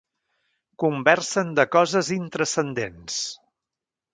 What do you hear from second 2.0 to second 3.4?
intranscendents.